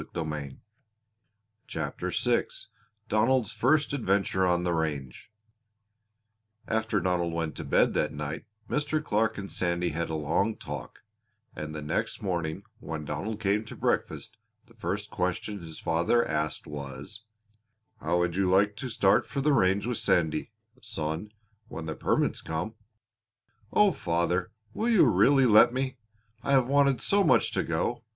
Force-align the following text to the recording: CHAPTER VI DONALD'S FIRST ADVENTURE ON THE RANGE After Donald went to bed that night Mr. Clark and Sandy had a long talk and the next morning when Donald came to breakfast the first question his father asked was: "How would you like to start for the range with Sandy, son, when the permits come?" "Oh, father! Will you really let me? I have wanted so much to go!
CHAPTER 1.67 2.09
VI 2.09 2.43
DONALD'S 3.07 3.51
FIRST 3.51 3.93
ADVENTURE 3.93 4.47
ON 4.47 4.63
THE 4.63 4.73
RANGE 4.73 5.31
After 6.67 6.99
Donald 6.99 7.33
went 7.33 7.53
to 7.57 7.63
bed 7.63 7.93
that 7.93 8.11
night 8.11 8.45
Mr. 8.67 9.03
Clark 9.03 9.37
and 9.37 9.51
Sandy 9.51 9.89
had 9.89 10.09
a 10.09 10.15
long 10.15 10.55
talk 10.55 11.03
and 11.55 11.75
the 11.75 11.83
next 11.83 12.19
morning 12.23 12.63
when 12.79 13.05
Donald 13.05 13.39
came 13.39 13.63
to 13.65 13.75
breakfast 13.75 14.37
the 14.65 14.73
first 14.73 15.11
question 15.11 15.59
his 15.61 15.77
father 15.77 16.27
asked 16.27 16.65
was: 16.65 17.23
"How 17.99 18.17
would 18.17 18.35
you 18.35 18.49
like 18.49 18.75
to 18.77 18.89
start 18.89 19.27
for 19.27 19.39
the 19.39 19.53
range 19.53 19.85
with 19.85 19.99
Sandy, 19.99 20.49
son, 20.81 21.31
when 21.67 21.85
the 21.85 21.93
permits 21.93 22.41
come?" 22.41 22.73
"Oh, 23.71 23.91
father! 23.91 24.49
Will 24.73 24.89
you 24.89 25.05
really 25.05 25.45
let 25.45 25.71
me? 25.71 25.97
I 26.41 26.53
have 26.53 26.65
wanted 26.67 27.01
so 27.01 27.23
much 27.23 27.51
to 27.51 27.63
go! 27.63 28.03